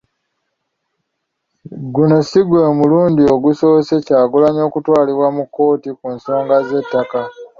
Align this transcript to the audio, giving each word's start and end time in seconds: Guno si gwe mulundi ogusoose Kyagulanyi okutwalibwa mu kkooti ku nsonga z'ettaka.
Guno 1.93 2.17
si 2.29 2.39
gwe 2.47 2.61
mulundi 2.79 3.23
ogusoose 3.35 3.95
Kyagulanyi 4.05 4.61
okutwalibwa 4.67 5.27
mu 5.35 5.43
kkooti 5.47 5.89
ku 5.99 6.05
nsonga 6.15 6.55
z'ettaka. 6.67 7.19